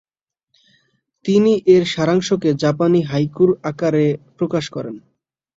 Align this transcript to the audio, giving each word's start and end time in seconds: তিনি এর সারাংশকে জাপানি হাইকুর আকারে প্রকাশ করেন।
তিনি 1.25 1.53
এর 1.73 1.83
সারাংশকে 1.85 2.49
জাপানি 2.63 2.99
হাইকুর 3.03 3.49
আকারে 3.63 4.05
প্রকাশ 4.37 4.65
করেন। 4.69 4.95